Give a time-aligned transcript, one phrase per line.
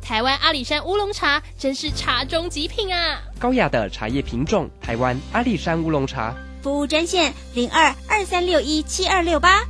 [0.00, 3.20] 台湾阿里山乌龙茶真是茶中极品啊！
[3.38, 6.34] 高雅的茶叶品种，台湾阿里山乌龙茶。
[6.62, 9.64] 服务专线零二二三六一七二六八。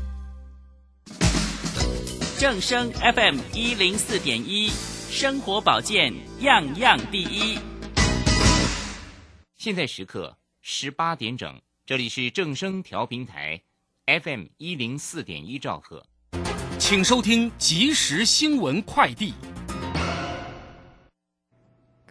[2.38, 4.70] 正声 FM 一零四点一，
[5.10, 7.58] 生活保健样样第一。
[9.56, 13.62] 现在时刻十八点整，这里是正声调频台
[14.06, 16.04] FM 一零四点一兆赫，
[16.80, 19.32] 请收听即时新闻快递。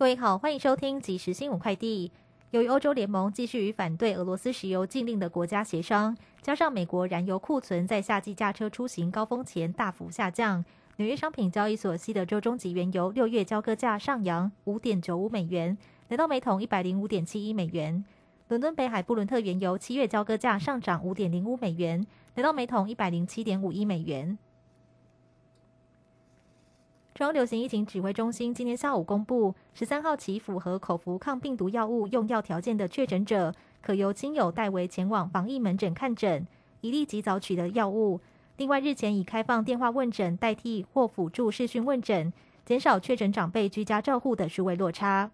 [0.02, 2.12] 各位好，欢迎收听即时新闻快递。
[2.50, 18.04] 由于欧洲联盟继续与反对俄罗斯石油禁令的国家协商，加上美国燃油库存在夏季驾车出行高峰前大幅下降，纽约商品交易所西德州中级原油六月交割价上扬五点九五美元，来到每桶一百零五点七一美元。
[18.48, 24.40] 伦敦北海布伦特原油七月交割价上涨五点零五美元，来到每桶一百零七点五一美元。
[27.14, 36.48] 中央流行疫情指挥中心今天下午公布，十三号起符合口服抗病毒药物用药条件的确诊者，可由亲友代为前往防疫门诊看诊，
[36.80, 38.22] 一例及早取得药物。
[38.56, 42.32] 另外，日前已开放电话问诊代替或辅助视讯问诊，
[42.66, 45.32] 减少确诊长辈居家照护的数位落差。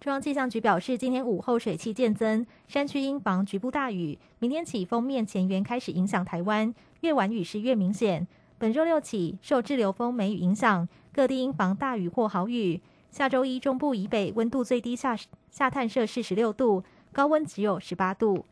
[0.00, 4.18] 中央气象局表示，今天午后水汽渐增，山区应防局部大雨。
[4.38, 6.74] 明天起，锋面前缘开始影响台湾。
[7.02, 8.26] 越晚雨势越明显。
[8.56, 12.80] 本周六起，受滞留风梅雨影响，各地应防大雨或豪雨。
[13.10, 15.14] 下周一，中部以北温度最低下
[15.50, 18.46] 下探摄氏十六度，高温只有十八度。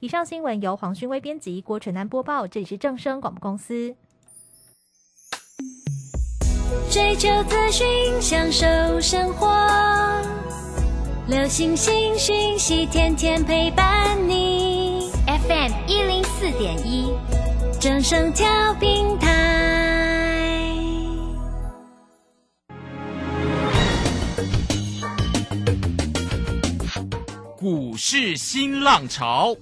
[0.00, 2.46] 以上新闻由黄勋威编辑，郭纯安播报。
[2.46, 3.94] 这里是正声广播公司。
[6.90, 7.86] 追求资讯，
[8.20, 8.66] 享受
[9.00, 9.45] 生活，
[11.28, 15.10] 流星星讯息，天天陪伴你。
[15.26, 17.12] FM 一零四点一。
[17.80, 20.72] 正声调平台，
[27.56, 29.56] 股市新浪潮，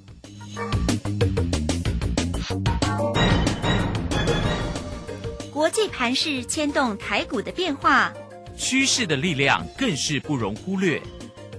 [5.50, 8.12] 国际盘势牵动台股的变化，
[8.54, 11.00] 趋势的力量更是不容忽略。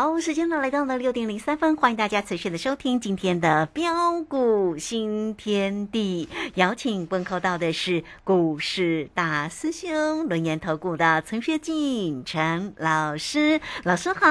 [0.00, 6.28] 好，时间呢来到了六点零三分，欢迎大家持续的收听今天的标股新天地。
[6.54, 14.28] 邀请问候到的是股市大师兄轮研投顾的陈学进陈老师，老师好。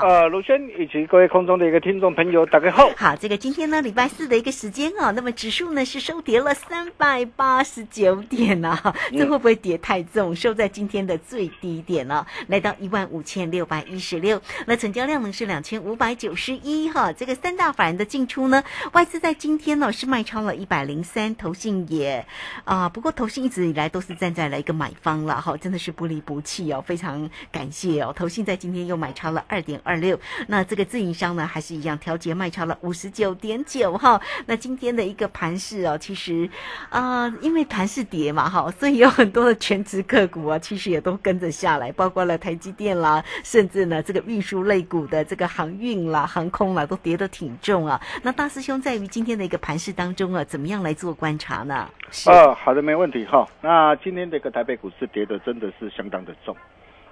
[0.00, 2.88] 呃，卢轩以及各位空中的一个听众朋友，大家好。
[2.96, 8.74] 好，这个今天呢礼拜四的一个时间哦，那么指数呢是收跌了三百八十九点呢，
[9.12, 10.34] 这会不会跌太重？
[10.34, 14.40] 收在今天的最低点了，来到一万五千六百一十六。
[14.64, 22.24] 那成交量呢是两千五百九十一哈，这个三大法人的进出呢，外资在今天呢是卖超了一百零三，投信也
[22.62, 36.48] 啊，不过投信一直以来都是站在了一个买方了哈，真的是不离不弃哦，非常感谢哦，投信在今天又买超了二点二六，那这个自营商呢还是一样调节卖超了五十九点九哈，那今天的一个盘势哦，其实
[36.90, 44.75] 啊，因为盘势跌嘛哈，所以有很多的全职个股啊，其实也都跟着下来，包括了台积电啦，甚至呢这个运输类。
[44.76, 47.98] 类股的这个航运啦、航空啦，都跌得挺重啊。
[48.22, 51.88] 那大师兄在于今天的一个盘势当中啊，怎么样来做观察呢？
[52.26, 53.48] 呃，好的，没问题哈。
[53.62, 56.54] 那今天这个台北股市跌的真的是相当的重。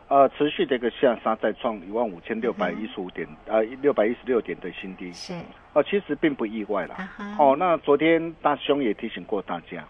[0.08, 5.10] 呃，持续的一个下杀，再创一万五千六百一十五点，呃，六百一十六点的新低。
[5.14, 5.32] 是，
[5.72, 6.96] 哦，其实并不意外啦。
[6.98, 9.82] 啊哈哦，那昨天大师兄也提醒过大家，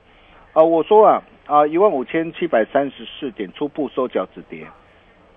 [0.53, 4.65] 啊，我说啊，啊，一万五千七百三十四点初步收脚止跌，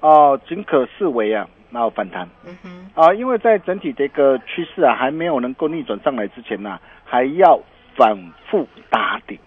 [0.01, 2.27] 哦，仅可视为啊，那反弹。
[2.45, 7.59] 嗯哼，啊，因为在整体的一个趋势啊还没有能够逆转上来之前呢、还要
[7.95, 8.17] 反
[8.49, 9.39] 复打底，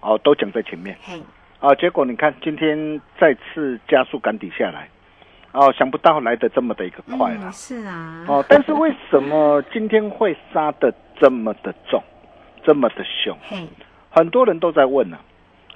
[0.00, 1.22] 哦，都讲在前面嘿，
[1.60, 1.74] 啊。
[1.76, 4.88] 结果你看今天再次加速赶底下来，
[5.52, 7.52] 哦，想不到来的这么的一个快了嗯，。
[7.52, 12.02] 是啊，哦，但是为什么今天会杀的这么的重，
[12.64, 13.36] 这么的凶？
[13.42, 13.68] 嘿，
[14.10, 15.18] 很多人都在问呢、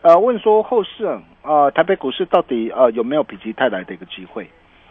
[0.02, 4.48] 呃，问说后市啊、呃，台北股市到底呃有没有否极泰来的一个机会？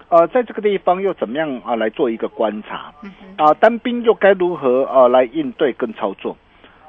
[0.10, 2.94] 呃，在这个地方又怎么样啊、来做一个观察？
[3.38, 6.38] 啊，单兵又该如何呃来应对跟操作？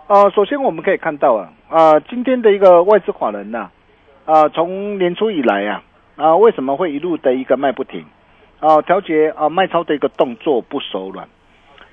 [0.06, 3.70] 呃，首先我们可以看到啊，啊，今天的一个外资法人呐、
[4.24, 5.82] 啊，从年初以来啊，
[6.16, 8.04] 啊，为什么会一路的一个卖不停？
[8.60, 11.26] 啊，调节啊卖超的一个动作不手软。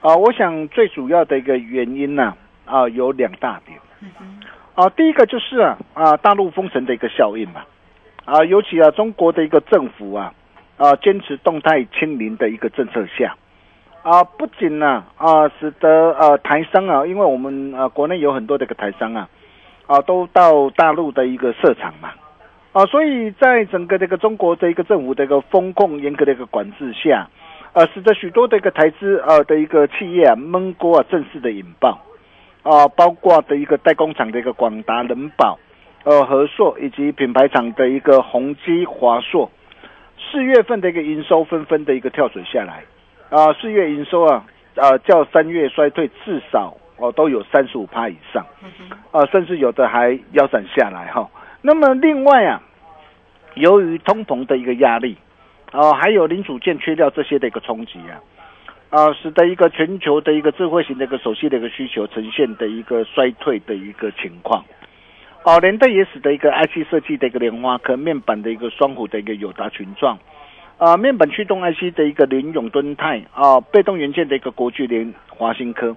[0.02, 2.36] 啊，我想最主要的一个原因呢、
[2.66, 3.80] 啊，有两大点。
[4.76, 7.62] 啊，第一个就是啊啊大陆封城的一个效应嘛，
[8.26, 10.34] 啊，尤其啊中国的一个政府啊
[10.78, 13.36] 啊坚持动态清零的一个政策下，
[14.02, 19.30] 啊不仅呢啊使得呃台商啊，因为我们呃国内有很多的一个台商啊
[19.88, 22.12] 啊都到大陆的一个设厂嘛，
[22.72, 27.30] 啊所以在整个这个中国的一个政府的一个风控严格的一个管制下，
[27.74, 32.00] 呃使得许多的一个台资呃的一个企业啊闷锅啊正式的引爆。
[32.64, 35.60] 啊，包括的一个代工厂的一个广达、人保、
[36.06, 39.52] 呃和硕，以及品牌厂的一个宏基、华硕，
[40.18, 42.84] 四月份的一个营收纷纷的一个跳水下来，
[43.30, 44.46] 啊，四月营收啊，
[44.76, 48.46] 啊较三月衰退至少哦都有三十五趴以上，
[49.12, 51.30] 啊，甚至有的还腰斩下来哈、
[51.62, 52.62] 那么另外啊，
[53.56, 55.18] 由于通膨的一个压力，
[55.72, 58.22] 啊，还有零组件缺料这些的一个冲击啊。
[58.90, 64.64] 啊，使得一个全球的一个智慧型的一个手机的一个需求呈现的一个衰退的一个情况，
[65.46, 70.18] 哦、连带也使得一个 IC 设计的一个莲花科面板的一个双虎的一个友达群创，
[70.78, 75.96] 啊，面板驱动 IC 的一个联永敦泰啊，被动元件的一个国巨联华新科，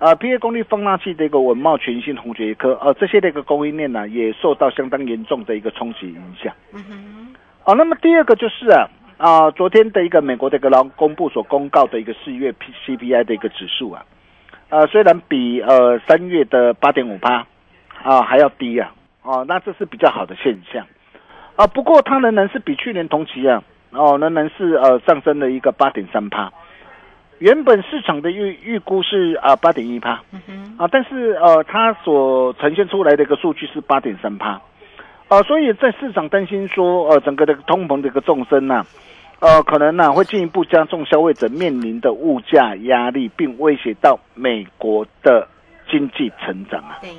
[0.00, 6.52] 啊，PA 功率放大器的一个文茂全新红杰科，啊，这些的一个供应链呢、也受到相当严重的一个冲击影响。
[6.72, 7.34] 嗯哼，
[7.66, 8.88] 哦，那么第二个就是啊
[9.18, 14.04] 啊，昨天的一个美国的一个劳工部所公告的一个四月 P CPI 的一个指数啊，
[14.68, 17.46] 呃，虽然比呃三月的八点五趴
[18.02, 18.92] 啊还要低啊，
[19.22, 20.86] 哦，那这是比较好的现象。
[21.56, 23.62] 啊，不过它仍然是比去年同期啊，
[23.92, 26.50] 哦，仍然是呃上升了一个八点三趴。
[27.38, 34.60] 原本市场的预预估是啊八点一趴，嗯，啊，但是呃，它所呈现出来的一个数据是八点三趴，
[35.28, 38.84] 啊，所以在市场担心说，呃，整个的通膨的一个纵深呐、
[39.40, 45.48] 呃，可能呢、会进一步加重消费者面临的物价压力，并威胁到美国的
[45.90, 47.10] 经济成长啊，对，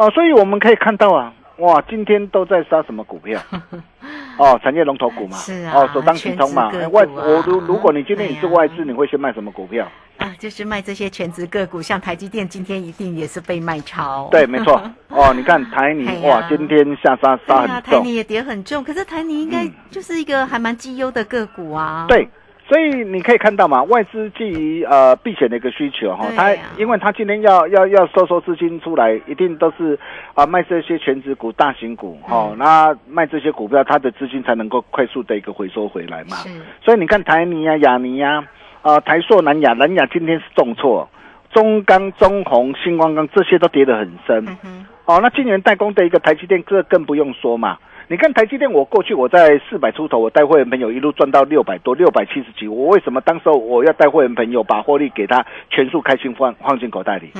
[0.00, 3.38] 哦、所以我们可以看到啊，哇，今天都在杀什么股票？
[4.38, 6.70] 哦，产业龙头股嘛，是啊哦，首当其冲嘛。
[6.90, 9.86] 外，啊我如如果你今天你是外资，你会先卖什么股票？
[10.16, 14.28] 啊，就是卖这些全职个股，像台积电今天一定也是被卖超。
[14.30, 14.80] 对，没错。
[15.08, 17.92] 哦，你看台泥哇，今天下杀对杀啊，很重。
[17.92, 22.06] 台泥也跌很重，可是台泥应该嗯就是一个还蛮绩优的个股啊。
[22.08, 22.26] 对，
[22.70, 29.98] 所以你可以看到嘛，外资基于呃避险的一个需求哈，它啊因为它今天要要要收收资金出来，一定都是
[30.34, 36.36] 啊、卖这些全职股、大型股哦嗯，那卖这些股票，它的资金才能够快速的一个回收回来嘛。
[36.84, 38.44] 所以你看台泥啊、亚泥啊、
[38.82, 41.08] 啊、台塑、南亚，南亚今天是重挫，
[41.52, 44.46] 中钢、中红、星光钢这些都跌得很深。
[44.64, 47.76] 嗯，哦，那今年代工的一个台积电，这更不用说嘛。
[48.10, 52.66] 你看台积电，我过去我在四百出头，我带会员朋友一路赚到六百多、六百七十几。
[52.66, 57.30] 我为什么当时候我要带会员朋友把获利给他全数开心放放进口袋里？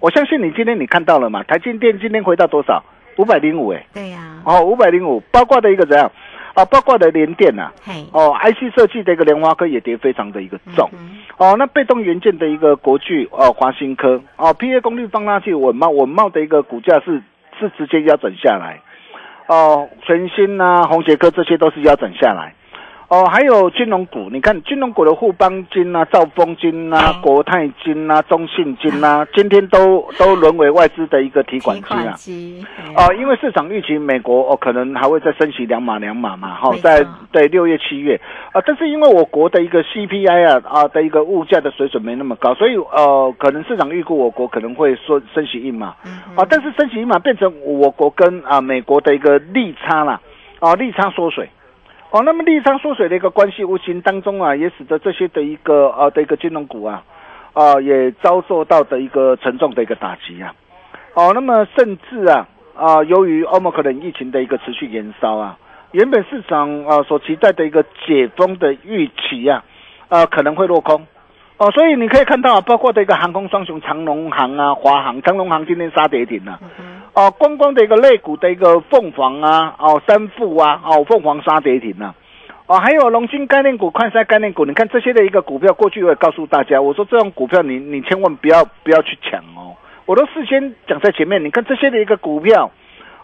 [0.00, 2.84] 我相信你今天你看到了嘛，台积电今天回到多少？
[3.16, 6.12] 五百零五哎，对呀，哦，五百零五，包括的一个怎样
[6.52, 6.62] 啊？
[6.66, 10.90] 包括的联电呐、嘿，哦，IC 设计的一个莲花科也跌非常的一个重。
[10.92, 17.22] 嗯哦，那被动元件的一个国巨哦，华新科哦，PA 功率放大器稳茂稳茂的一个股价是
[17.58, 18.78] 是直接腰斩下来，
[19.48, 22.54] 哦，全新呐、红杰科这些都是要整下来，
[23.08, 27.22] 哦，还有金融股，你看金融股的富邦金啊、兆丰金啊、嗯。
[27.22, 38.20] 国泰金啊、中信金啊、今天都都沦为外资的一个提款提机啊哦，因为市场预期美国哦可能还会再升息两码两码嘛，哈、在对六月七月。
[38.52, 45.94] 啊，但是因为我国的一个 CPI 啊啊的一个物价的水准没那么高，所以呃可能市场预估我国可能会说升息一码。
[46.04, 50.20] 嗯啊，但是升息一码变成我国跟啊美国的一个利差啦。
[50.60, 51.48] 啊利差缩水
[52.10, 57.04] 哦，那么利差缩水的一个关系，无形当中啊，也使得这些的一个呃的一个金融股啊，
[57.52, 60.54] 啊也遭受到的一个沉重的一个打击啊。
[61.12, 65.58] 哦，那么甚至啊啊，由于欧盟可能疫情的一个持续延烧啊，
[65.92, 69.62] 原本市场啊所期待的一个解封的预期啊，
[70.08, 71.06] 呃可能会落空。
[71.58, 76.58] 哦，所以你可以看到啊，包括的一个航空双雄长龙航啊、华航，长龙航今天杀跌停了。
[77.18, 82.14] 哦，光光的一个类股的一个凤凰啊，哦三富啊，哦凤凰杀跌停了。
[82.68, 89.74] 哦，还有龙金概念股、快筛概念股，你看这些的一个股票，过去我也告诉大家，我说这种股票你你千万不要不要去抢哦，
[90.06, 91.44] 我都事先讲在前面。
[91.44, 92.70] 你看这些的一个股票，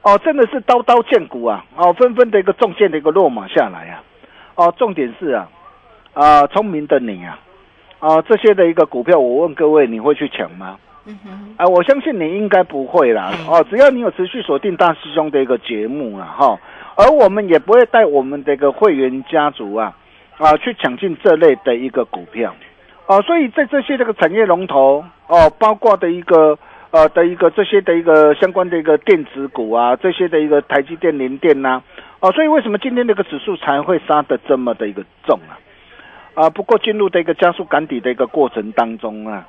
[0.03, 4.03] 哦真的是刀刀见骨啊，哦纷纷的一个中箭的一个落马下来啊，
[4.57, 5.49] 哦重点是啊，
[6.15, 7.39] 啊聪明的你啊。
[8.01, 10.79] 啊，这些的一个股票，我问各位，你会去抢吗？
[11.07, 13.31] 嗯哼，啊，我相信你应该不会啦。
[13.47, 16.59] 哦，只要你有持续锁定大师兄的一个节目啊哈，
[16.97, 19.95] 而我们也不会带我们的一个会员家族啊，
[20.39, 22.55] 啊，去抢进这类的一个股票。
[23.07, 26.59] 哦，所以在这些这个产业龙头哦，包括的一个
[26.91, 31.83] 呃的一个这些的一个相关的一个电子股啊，这些的一个台积电、联电呐，
[32.21, 35.61] 哦，所以为什么今天这个指数才会杀的这么的一个重啊？
[36.33, 39.47] 啊，不过进入的一个加速赶底的一个过程当中啊，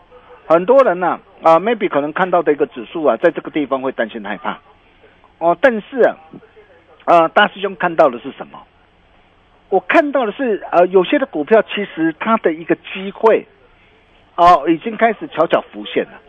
[0.48, 4.60] 很多人呢啊，maybe 可能看到的一个指数啊，在这个地方会担心害怕
[5.40, 5.58] 哦。
[5.60, 6.02] 但是
[7.06, 8.60] 啊，大师兄看到的是什么？
[9.70, 13.48] 我看到的是呃，有些的股票其实它的一个机会
[14.36, 16.22] 哦，已经开始悄悄浮现了。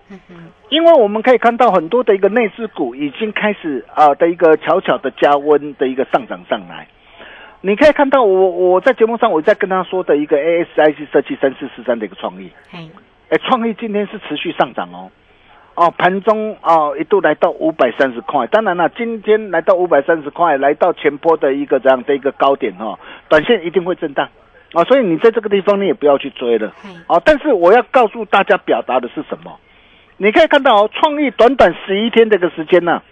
[0.69, 6.87] 因为我们可以看到很多的一个内资股已经开始啊的一个悄悄的加温的一个上涨上来。
[7.61, 12.51] 你可以看到我我在节目上我在跟他说的一个 ASIC 设计三四四三的一个创意，
[13.29, 15.11] 哎，创意今天是持续上涨哦，
[15.75, 24.29] 哦，盘中哦一度来到五百三十块，当然了，今天来到五百三十块，来到前波的一个这样的一个高点哦，短线一定会震荡。
[24.73, 26.73] 啊，所以你在这个地方你也不要去追了，
[27.07, 29.59] 哦，但是我要告诉大家表达的是什么？
[30.19, 33.03] 你可以看到哦，创意短短十一天这个时间呢。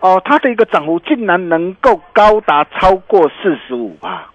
[0.00, 4.30] 哦，它的一个涨幅竟然能够高达超过四十五啊，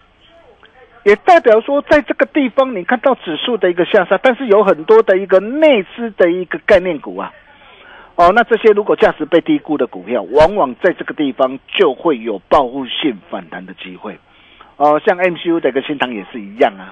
[1.05, 7.31] 也代表说，在这个地方你看到指数的一个下杀，但是有很多的一个内资的一个概念股啊，
[8.15, 14.17] 哦，那这些如果价值被低估的股票，往往在这个地方就会有报复性反弹的机会，
[14.77, 16.91] 哦，像 MCU 的一个新塘也是一样啊。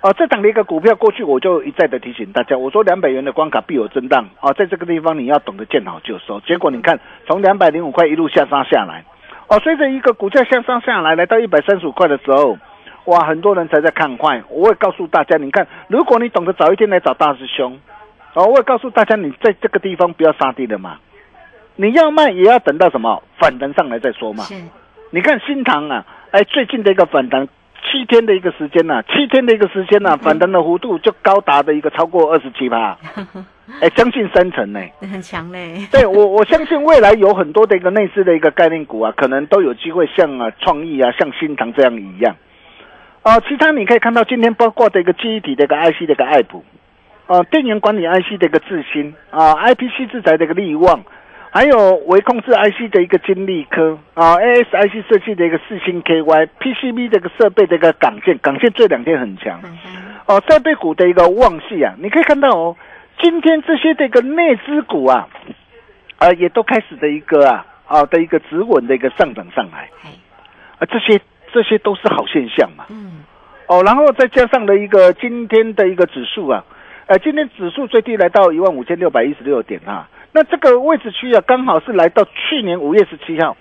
[0.00, 6.40] 哦，这档的一个股票，过去我就一再的提醒大家，我说两百元的关卡必有震荡啊，在这个地方你要懂得见好就收。
[6.40, 9.04] 结果你看，从两百零五块一路下杀下来，
[9.48, 12.56] 哦，随着一个股价向上下来，来到一百三十五块的时候，
[13.06, 14.42] 哇，很多人才在看坏。
[14.48, 17.78] 我会告诉大家，你看，如果你懂得早一天来找大师兄，
[18.34, 20.98] 哦，我会告诉大家，你在这个地方不要杀低的嘛，
[21.76, 24.44] 你要卖也要等到什么反弹上来再说嘛。
[25.10, 27.48] 你看新塘啊，哎，最近的一个反弹。
[27.84, 32.96] 七天的一个时间呐，七天的一个时间呐，反弹的幅度就高达的一个超过二十七趴，
[33.82, 35.84] 哎，将近三成呢，很强嘞。
[35.90, 42.36] 对我，我相信未来有很多的一个类似的一个概念股啊，可能都有机会像啊创意啊，像新塘这样一样。
[43.22, 46.64] 啊，其他你可以看到今天包括的一个记忆体的一个 IC 的一个爱普，
[47.26, 51.02] 啊，电源管理 IC 的一个智新啊，IPC 制裁的一个利旺。
[51.54, 59.60] 还有微控制 IC 的一个金利科啊，ASIC 设计的一个四星 KY，PCB 这个设备的一个港建，港建这两天很强，
[60.24, 62.74] 哦，设备股的一个旺系啊，你可以看到哦，
[63.20, 65.28] 今天这些的一个内资股啊，
[66.16, 69.90] 啊，也都开始的一个啊啊的一个止稳的一个上涨上来，
[70.78, 71.20] 啊，这些
[71.52, 73.24] 这些都是好现象嘛，嗯，
[73.66, 76.64] 哦，然后再加上了一个今天的一个指数啊，
[77.06, 80.08] 呃，今天指数最低来到一万五千六百一十六点啊。
[80.34, 83.54] 那这个位置区啊，刚好是来到去年五月十七号，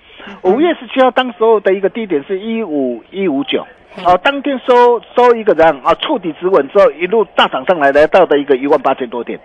[0.44, 3.68] 五月十七号当时候的一个低点是一五一五九，
[4.06, 9.38] 啊，当天收收一个人啊，触底止稳之后，一路大涨上来，来到的一个一万八千多点，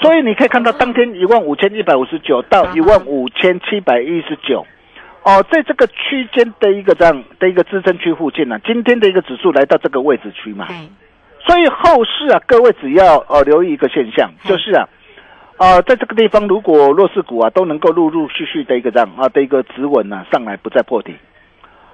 [0.00, 4.64] 所以你可以看到当天一万五千一百五十九到一万五千七百一十九，
[5.22, 10.66] 哦，在这个区间的一个这样的一个支撑区附近呢，今天的一个指数来到这个位置区嘛，
[11.46, 14.88] 所以后市啊，各位只要呃留意一个现象，就是啊。
[15.58, 21.14] 啊，在这个地方，如果弱势股啊都能够陆陆续续的一个这样啊的一个止稳呢，上来不再破底，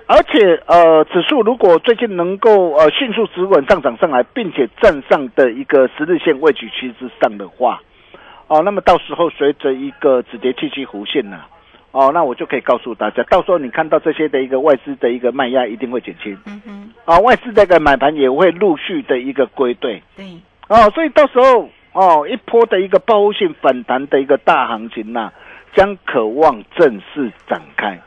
[0.07, 7.81] 而且呃指数如果最近能够呃迅速止稳上涨上来，并且站上的一个十日线位置区之上的话，
[8.47, 11.41] 哦，那么到时候随着一个止跌契机弧线呢，
[11.97, 20.27] 哦，那我就可以告诉大家，到时候你看到这些的一个外资的一个卖压一定会减轻，嗯哼，啊，外资这个买盘也会陆续的一个归队，对，
[20.69, 21.69] 哦，所以到时候。
[21.99, 25.33] 哦，一波的一个报复性反弹的一个大行情呐，
[25.75, 27.99] 将渴望正式展开。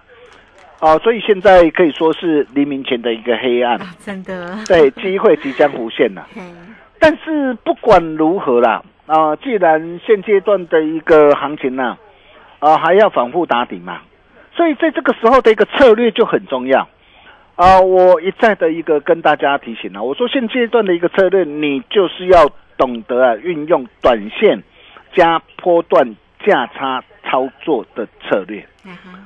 [0.79, 6.27] 哦，所以现在可以说是黎明前的一个黑暗，啊，真的，对，机会即将浮现了。
[6.35, 6.39] 嘿
[6.99, 11.97] 但是不管如何啦，啊，既然现阶段的一个行情呢、啊，
[12.59, 14.01] 还要反复打底嘛，
[14.53, 16.87] 所以在这个时候的一个策略就很重要。
[17.55, 24.63] 啊，我一再的一个跟大家提醒啊，我说现阶段的一个策略，你就是要懂得啊运用短线
[25.13, 28.65] 加波段价差操作的策略。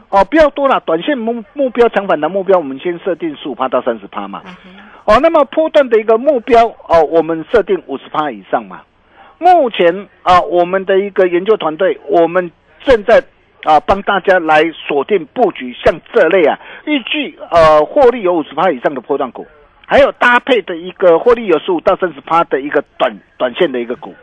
[0.09, 4.41] 哦，不要多了，短线目目标强反弹目标，我们先设定十五趴到三十趴嘛。
[5.05, 8.81] 哦，那么波段的一个目标哦，我们设定五十趴以上嘛。
[9.37, 12.51] 目前啊，我们的一个研究团队，我们
[12.85, 13.23] 正在
[13.63, 19.45] 啊帮大家来锁定布局，像这类啊，预计呃获利有五十趴以上的波段股，
[19.85, 24.13] 还有搭配的一个获利有十五到三十趴的一个短短线的一个股。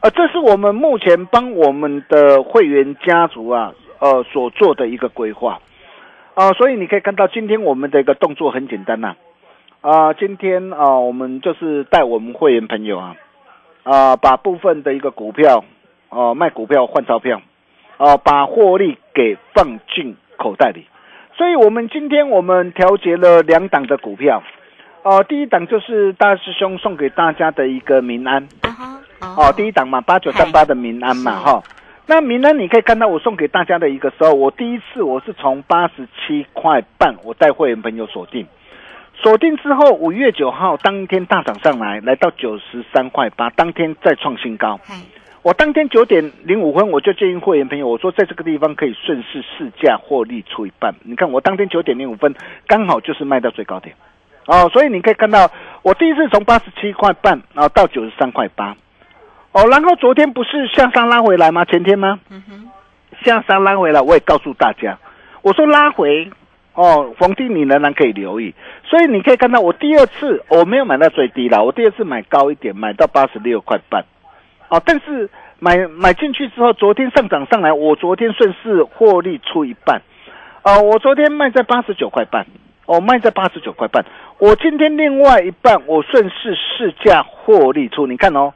[0.00, 5.60] 呃，这是我们目前帮我们的会员家族啊，呃所做的一个规划。
[6.32, 9.14] 啊、所以你可以看到今天我们的一个动作很简单呐、
[9.82, 13.16] 啊，今天啊，我们就是带我们会员朋友啊，
[13.82, 15.64] 啊，把部分的一个股票，
[16.08, 17.42] 哦、卖股票换钞票，
[18.00, 20.86] 啊，把获利给放进口袋里。
[21.36, 24.42] 所以，我们今天我们调节了两档的股票，
[25.02, 28.48] 哦、第一档就是大师兄送给大家的一个民安，
[29.20, 31.62] 哦，第一档嘛，八九三八的民安嘛，是哈。
[32.06, 38.46] 那民安你可以看到我送给大家的一个时候，我第一次我是从八十七块半，我带会员朋友锁定，
[39.14, 44.80] 锁定之后五月九号当天大涨上来，来到九十三块八，当天再创新高。
[45.42, 50.94] 我当天九点零五分，我就建议会员朋友，我说在这个地方可以顺势试驾获利出一半。
[51.02, 52.34] 你看我当天九点零五分，
[52.66, 53.96] 刚好就是卖到最高点，
[54.46, 55.50] 哦，所以你可以看到
[55.82, 58.76] 我第一次从八十七块半，然后到九十三块八，
[59.52, 61.64] 哦，然后昨天不是向上拉回来吗？
[61.64, 62.20] 前天吗？
[62.28, 62.68] 嗯哼
[63.24, 64.98] 向上拉回来，我也告诉大家，
[65.40, 66.30] 我说拉回
[66.74, 68.54] 哦，逢低你仍然可以留意。
[68.84, 74.04] 所以你可以看到，我第二次我没有买到最低了，我第二次买高一点，买到八十六块半。
[74.70, 80.00] 哦，但是买买进去之后，昨天上涨上来，我昨天顺势获利出一半。
[80.62, 82.46] 啊，我昨天卖在八十九块半，
[82.86, 84.04] 哦，卖在八十九块半。
[84.38, 88.06] 我今天另外一半，我顺势市价获利出。
[88.06, 88.52] 你看哦，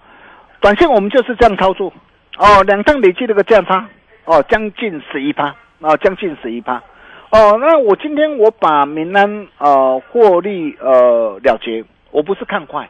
[0.61, 1.93] 短线我们就是这样操作。
[2.39, 3.89] 哦，两趟累计这个价差，
[4.25, 6.75] 哦，将近十一趴，哦，将近十一趴。
[7.31, 12.89] 哦，那我今天我把民安呃获利呃了结，我不是看坏，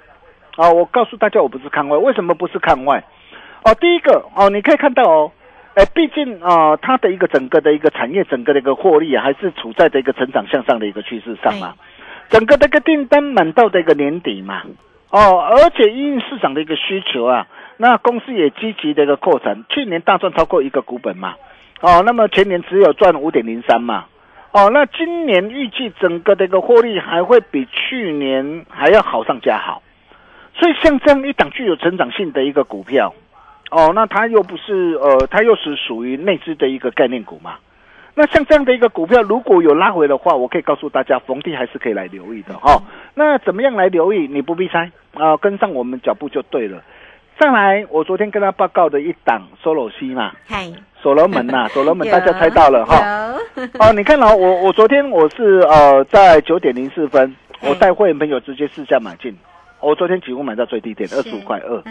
[0.56, 3.02] 啊、我告诉大家我不是看坏，为什么不是看坏？
[3.64, 5.32] 哦，第一个哦，你可以看到哦，
[5.74, 11.74] 哎，毕竟啊、呃它的一个整个的一个产业，整个的一个获利啊，还是处在的一个成长向上的一个趋势上嘛。
[12.28, 14.62] 整个这个订单满到的一个年底嘛，
[15.10, 17.46] 哦，而且因应市场的一个需求啊，
[17.76, 21.34] 那公司也积极的一个扩产，去年大赚超过一个股本嘛，
[21.80, 24.06] 哦，那么前年只有赚五点零三嘛，
[24.52, 29.82] 哦，那今年预计整个的一个获利还会比去年还要好上加好，
[30.54, 33.14] 所以像这样一档具有成长性的一个股票，
[33.74, 37.56] 哦，那它又不是呃，它又是属于内资的一个概念股嘛。
[38.14, 42.80] 那像这样的一个股票，如果有拉回的话，我可以告诉大家，逢低还是可以来留意的哦。
[43.14, 44.28] 那怎么样来留意？
[44.28, 46.80] 你不必猜啊、跟上我们脚步就对了。
[47.40, 50.70] 上来，我昨天跟他报告的一档 solo C 嘛，嗨，
[51.02, 53.34] 所罗门呐、所罗门大家猜到了哈。
[53.80, 57.28] 哦，你看哦，我我昨天我是呃在九点零四分，
[57.62, 59.36] 嗯我带会员朋友直接试价买进，
[59.84, 61.82] 我昨天几乎买到最低点二十五块二。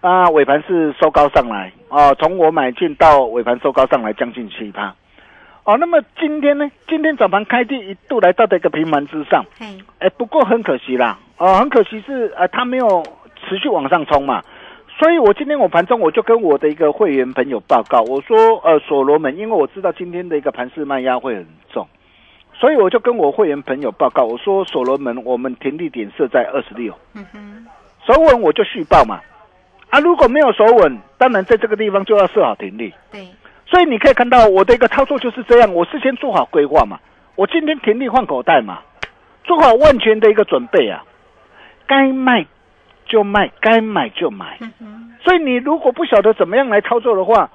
[0.00, 1.72] 啊，尾盘是收高上来。
[1.88, 4.94] 啊，从我买进到尾盘收高上来将近七趴。
[5.64, 6.70] 哦，那么今天呢？
[6.86, 9.66] 今天早盘开低一度来到的一个平盘之上，嘿。
[9.98, 13.02] 哎，不过很可惜啦，哦，很可惜是呃，它没有
[13.48, 14.42] 持续往上冲嘛，
[14.98, 21.88] 所以我今天我盘中我就跟我的一个会员朋友报告，我说呃，所罗门，因为我知道今天的一个盘势卖压会很重，
[22.64, 27.66] 所以我就跟我会员朋友报告，我说所罗门，我们停利点设在二十六，嗯哼。
[28.06, 29.20] 守稳我就续报嘛，
[29.90, 32.90] 啊，如果没有守稳，当然在这个地方就要设好停利。
[33.12, 33.28] 对。
[33.66, 36.98] 所以你可以看到我的一个操作就是这样，我事先做好规划嘛，
[37.36, 38.80] 我今天停利换口袋嘛，
[39.44, 41.04] 做好万全的一个准备啊，
[41.86, 42.46] 该卖
[43.04, 44.56] 就卖，该买就买。
[44.60, 45.12] 嗯哼。
[45.22, 47.50] 所以你如果不晓得怎么样来操作的话，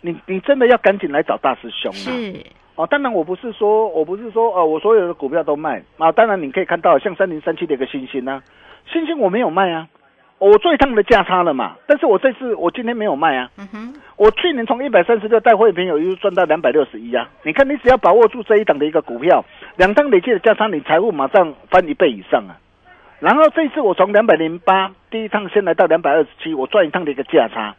[0.00, 2.00] 你你真的要赶紧来找大师兄啊！
[2.00, 6.12] 是哦，当然我不是说我不是说呃，我所有的股票都卖啊。
[6.12, 8.42] 当然你可以看到像三零三七的一个星星啊，
[8.92, 9.88] 星星我没有卖啊，
[10.38, 11.76] 我做一趟的价差了嘛。
[11.86, 17.28] 但是我这次我今天没有卖啊，嗯哼我去年从一百三十六带会员朋友一路赚到两百六十一啊！
[17.42, 19.44] 你看，你只要把握住这一档的一个股票，
[19.76, 22.60] 两张累计的价差，你财富马上翻一倍以上啊！
[23.20, 27.74] 然后这次我从两百零八第一趟先来到两百二十七，我赚一趟的一个价差，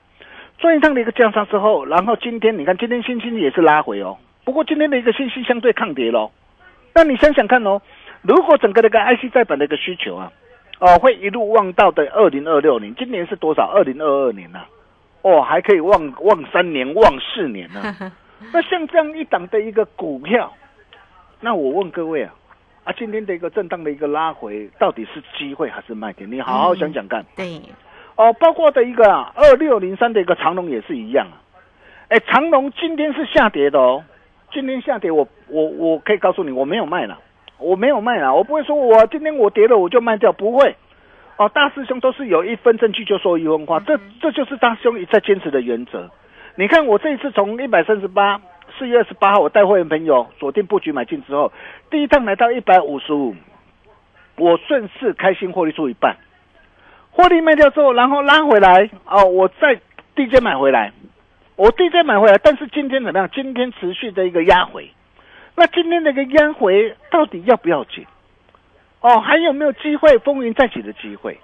[0.58, 6.32] 赚一趟的一个价差之后，然后今天你看今天星星也是拉回哦，不过今天的一个信息相对抗跌喽。
[6.96, 7.82] 那你想想看哦，
[8.22, 10.32] 如果整个那个 IC 再版的一个需求啊，
[10.80, 13.70] 哦，会一路望到的二零二六年，今年是多少？
[13.76, 14.62] 二零二二年呐、
[15.22, 17.94] 哦，还可以望望三年，望四年呢、
[18.54, 20.50] 那像这样一档的一个股票，
[21.42, 22.34] 那我问各位啊，
[22.86, 26.32] 啊，今天的一个震荡的一个拉回，到底是机会还是卖点？
[26.32, 27.26] 你好好想想看。
[27.36, 27.62] 对，
[28.16, 31.36] 哦，包括的一个啊，二六零三的一个长龙也是一样啊。
[32.08, 34.02] 哎，长龙今天是下跌的哦，
[34.52, 37.20] 今天下跌我，我我可以告诉你，我没有卖了，
[37.58, 40.76] 我没有卖了，我不会说我今天我跌了我就卖掉，不会。
[41.38, 46.10] 哦，大师兄都是有一分证据就说一分话，这这就是大师兄一再坚持的原则。
[46.56, 48.42] 你看我这一次从一百三十八，
[48.80, 51.52] 四月二十八号我带会员朋友锁定布局买进之后，
[51.92, 53.36] 第一趟来到一百五十五，
[54.38, 56.16] 我顺势开心获利出一半。
[57.12, 59.80] 获利卖掉之后，然后拉回来哦，我再
[60.16, 60.92] 低阶买回来，
[61.58, 63.28] 我低阶买回来，但是今天怎么样？
[63.34, 64.92] 今天持续的一个压回，
[65.56, 68.06] 那今天那个压回到底要不要紧？
[69.02, 71.40] 哦，还有没有机会风云再起的机会？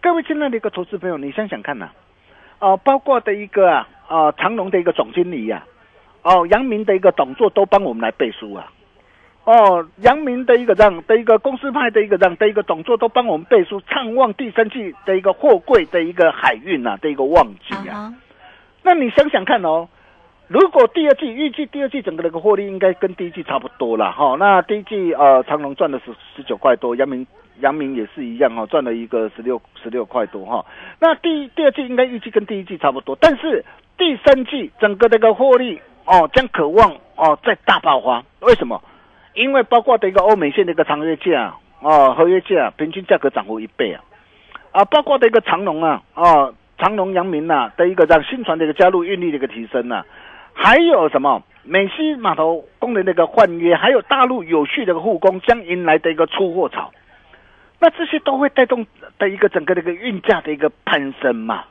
[0.00, 1.90] 各位亲爱的一个投资朋友，你想想看呐、
[2.60, 5.62] 哦，包括的一个啊，啊长隆的一个总经理呀、
[6.22, 8.72] 哦，杨明的一个董座都帮我们来背书啊。
[9.44, 17.74] 哦，杨明的一个这样的一个公司派的一个这样的一个董座都帮我们背书，畅旺第三季的一个货柜的一个海运啊的一个旺季。
[17.86, 18.14] 啊
[18.82, 19.88] 那你想想看哦，
[20.46, 27.26] 如果第二季预计第二季整个的一个获利应该跟第一季差不多了哈、那第一季呃长隆赚的是十九块多，阳明
[27.60, 30.64] 阳明也是一样哈、赚了一个十六十六块多哈、
[31.00, 33.64] 那第第二季应该预计跟第一季差不多，但是
[33.98, 38.80] 第三季整个那个获利哦将渴望哦再大爆发，为什么？
[39.34, 44.02] 因为包括的一个欧美线的一个长约价哦合约价平均价格涨幅一倍啊。
[44.70, 50.04] 啊，包括的一个长隆啊，哦，长隆、阳明呐、的一个让新船的一个加入运力的一个提升呐、
[50.52, 51.42] 还有什么？
[51.64, 56.90] 美西码头工人的一个换约，还有大陆有序的一个护工将迎来的一个出货潮，
[57.78, 58.86] 那这些都会带动
[59.18, 61.64] 的一个整个的一个运价的一个攀升嘛。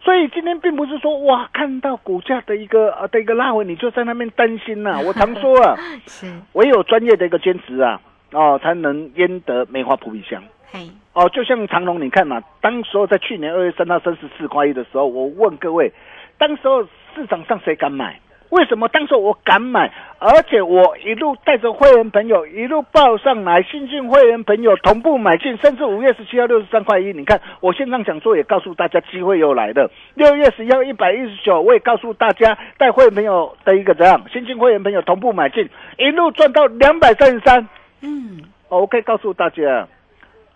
[0.00, 5.76] 所以今天并不是说哇，看到股价的一个呃的一个拉回，你就在那边担心呐、我常说啊，
[6.54, 8.00] 唯有专业的一个坚持啊，
[8.32, 10.42] 哦，才能焉得梅花扑鼻香。
[10.70, 15.92] 嘿，哦，就像长隆，你看嘛，当时候在去年二月三到三十四块一的时候，我问各位，
[16.36, 16.82] 当时候
[17.14, 18.20] 市场上谁敢买？
[18.50, 19.92] 为什么当时候我敢买？
[20.18, 29.90] 而且我一路带着会员朋友一路报上来，新进会员朋友同步买进，甚至五月十七号六十三块一，你看我线上讲座也告诉大家机会又来了。
[30.14, 37.68] 六月十一号一百一十九，我也告诉大家带会员朋友的一个怎样，新进会员朋友同步买进，一路赚到两百三十三。
[38.00, 39.86] 嗯，哦，我可以告诉大家，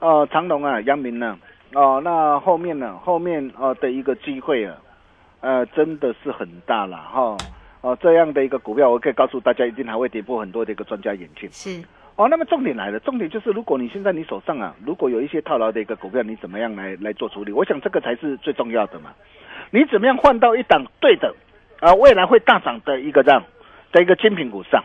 [0.02, 1.38] 呃，长隆啊，阳明呢、
[1.74, 4.74] 哦，那后面呢，后面呃的一个机会啊，
[5.42, 7.36] 呃，真的是很大了哈。
[7.82, 11.48] 哦，这样的一个股票，我可以告诉大家，一定还会跌破很多的一个专家眼镜。
[11.52, 11.80] 是，
[12.16, 17.52] 哦，那么重点来了，重点就是，如果你现在你手上啊，如果有一些套牢的一个股票，你怎么样来来做处理？
[17.52, 19.10] 我想这个才是最重要的嘛。
[19.70, 21.32] 你怎么样换到一档对的
[21.78, 23.44] 啊，未来会大涨的一个这样
[23.92, 24.82] 的一个精品股上？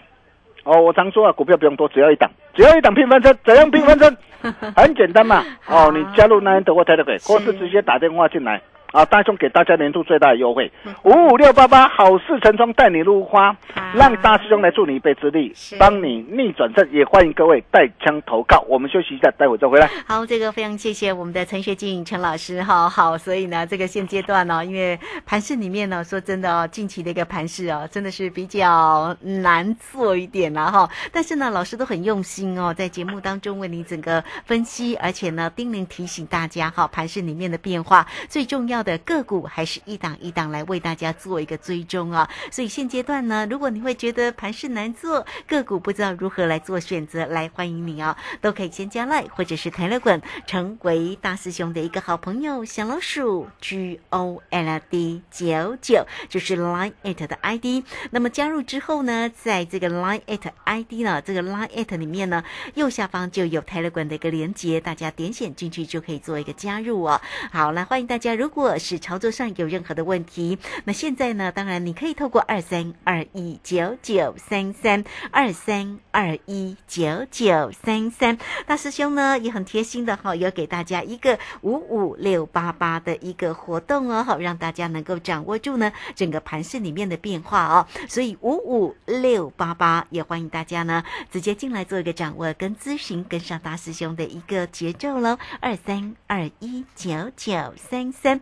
[0.63, 4.11] 哦，我常说啊，股票不用多，只要一档，只要一档平翻车，怎样平翻车？
[4.75, 5.45] 很简单嘛。
[5.67, 8.59] 哦，你加入那人的或 Telegram，或是直接打电话进来。
[8.97, 10.71] 啊，大兄给大家年度最大的优惠，
[11.03, 13.55] 五五六八八好事成双带你入花，
[13.93, 16.89] 让大师兄来助你一臂之力，帮你逆转胜。
[16.91, 18.65] 也欢迎各位带枪投靠。
[18.67, 19.87] 我们休息一下，待会再回来。
[20.07, 22.89] 好，这个非常谢谢我们的陈学静陈老师哈。
[22.89, 30.89] 好，所以呢，这个现阶段呢，因为盘市里面呢，说真的哦，近期的一个盘市哦，真的是比较难做一点了哈。
[31.11, 42.29] 但是呢，老师都很用心哦，在节目当中为你整个分析，而且呢，叮咛提醒大家哈，盘市里面的变化，最重要的的个股还是一档一档来为大家做一个追踪啊。
[42.49, 57.83] 所以现阶段呢，如果你会觉得盘市难做，个股不知道如何来做选择，来欢迎你哦，都可以先加赖或者是台乐滚，成为大师兄的一个好朋友，小老鼠 G O L D 九九就是 Line It 的 ID。
[58.11, 62.43] 那么加入之后呢，在这个 Line It ID 呢，这个 Line It 里面呢，
[62.75, 67.19] 右下方就有台乐滚的一个连接，大家点选进去就可以做一个加入哦。
[67.51, 91.01] 好，来欢迎大家，如果或是操作上有任何的问题，那现在呢，当然你可以透过二三二一九九三三二三二一九九三三，大师兄呢也很贴心的哈，有给大家一个五五六八八的一个活动哦，好让大家能够掌握住呢整个盘市里面的变化哦，所以五五六八八也欢迎大家呢
[91.31, 98.41] 直接进来做一个掌握跟咨询，跟上大师兄的一个节奏喽，二三二一九九三三。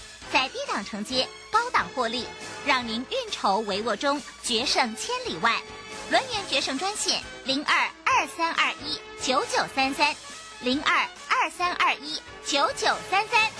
[0.31, 2.25] 在低档承接，高档获利，
[2.65, 5.61] 让您运筹帷幄中决胜千里外。
[6.09, 10.15] 轮源决胜专线零二二三二一九九三三
[10.61, 10.95] 零二
[11.29, 12.15] 二三二一
[12.45, 13.51] 九九三三。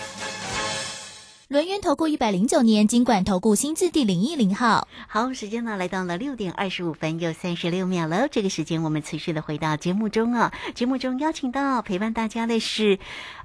[1.50, 4.88] 轮源投顾一百零九年金管投顾新字第零一零号。
[5.10, 8.30] 好，时间呢来到了六点二十五分又三十六秒了。
[8.32, 12.98] 这个时间我们持续的回到节目中啊，节目中邀请到陪伴大家的是。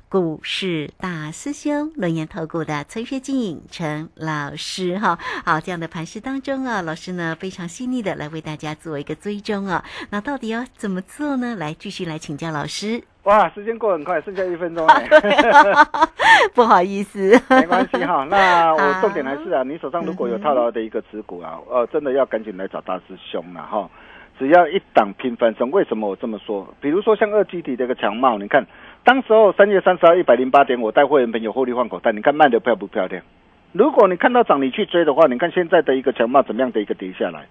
[0.08, 11.56] 股市大师兄，轮研投顾的崔学静陈老师哈，好，这样的盘势当中啊，老师呢非常细腻的来为大家做一个追踪啊，那到底要怎么做呢？
[11.56, 13.02] 来继续来请教老师。
[13.24, 14.86] 哇，时间过很快，剩下一分钟
[16.54, 18.24] 不好意思，没关系哈。
[18.30, 23.90] 那 我重点还是啊，你手上如果有套牢的一个持股啊，呃，真的要赶紧来找大师兄了哈。
[24.38, 26.72] 只要一档平翻身，为什么我这么说？
[26.80, 28.64] 比如说像二基体这个强貌，你看。
[29.06, 33.22] 当时候三月三十号一百零八点，我带会员朋友获利换口袋，你看卖的漂不漂亮？
[33.70, 37.46] 如果你看到涨，你去追的话，你看现在的一个强貌怎么样的一个跌下来？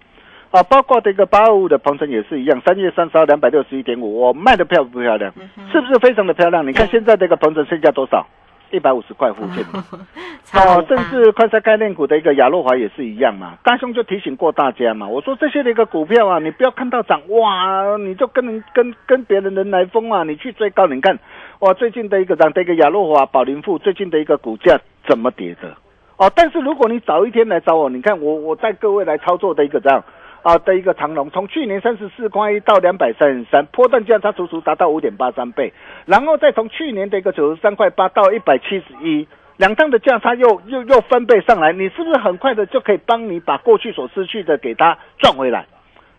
[0.50, 5.32] 啊，包括这个八二五的鹏程也是一样，三月三十号两百六十一点五，我卖的漂不漂亮？
[5.72, 6.66] 是不是非常的漂亮？
[6.66, 8.26] 你看现在这个鹏程剩下多少？
[8.72, 9.64] 一百五十块附近，
[10.60, 13.54] 哦，甚至快餐概念股的一个亚诺华也是一样嘛。
[13.62, 21.16] 大兄就提醒过大家嘛，我说这些的一个股票啊，你不要看到涨哇，你就跟人跟跟别人人来疯啊，你去追高，你看
[21.60, 25.74] 哇，最近的一个涨的一个亚诺华、宝林富最近的一个股价怎么跌的？
[26.18, 30.02] 哦，但是如果你早一天来找我，你看我我带各位来操作的一个这样。
[30.42, 35.72] 啊的一个长龙，从去年三十四块一到两百三十三，波段价差足足达到五点八三倍，
[36.04, 45.66] 然后再从去年的一个九十三块八到一百七十一，两趟的价差又又又翻倍上来，你是不是很快的就可以帮你把过去所失去的给它赚回来？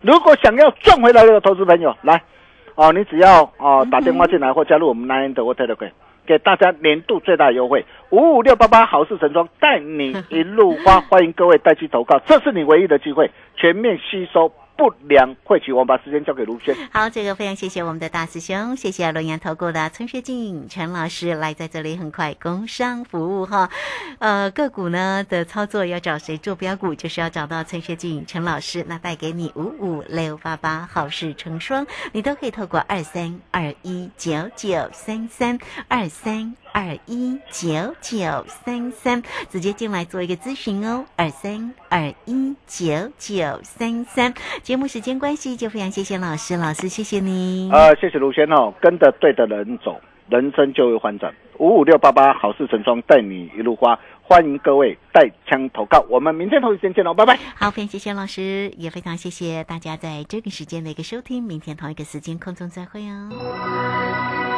[0.02, 2.22] 如果想要赚回来的投资朋友，来，
[2.78, 5.92] 哦，你只要哦打电话进来或加入我们 Nine 的 w a t e r
[6.24, 14.52] 给大家年度最大优惠，五五六八八好事成双，带你一路花， 欢迎各位带去投靠，这是你唯一的机会，全面吸收。
[14.78, 16.72] 不良汇聚，我们把时间交给卢轩。
[16.92, 23.68] 好，这个非常谢谢我们的大师兄，谢谢龙岩投顾的陈学静陈老师来在这里，很快工商服务哈。
[24.20, 36.54] 呃，个股呢的操作要找谁做标股，就是要找到陈学静陈老师，那带给你五五六八八好事成双，你都可以透过二三二一九九三三二三。
[36.78, 41.04] 二一九九三三，直接进来做一个咨询哦。
[41.16, 47.68] 二三二一九九三三，节目时间关系，就非常谢谢老师，老师谢谢你。
[47.72, 51.34] 呃，谢谢卢轩哦，跟着对的人走，人生就会翻转。
[51.58, 57.36] 五五六八八，好事成双，带你一路花，欢迎各位带枪投靠，我们明天同一时间见喽，拜拜。
[57.56, 64.57] 好，非常谢谢老师，也非常谢谢大家在这个时间的一个收听，明天同一个时间空中再会哦。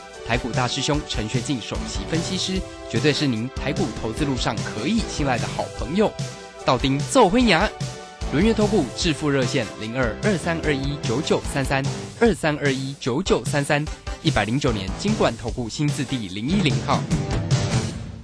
[0.27, 6.11] 台股大师兄陈学进首席分析师，绝对是您台股投资路上可以信赖的好朋友。
[6.65, 7.69] 道丁奏灰牙，
[8.31, 11.83] 轮月投顾致富热线零二二三二一九九三三
[12.19, 13.83] 二三二一九九三三
[14.23, 17.01] 一百零九年金管投顾新字第零一零号。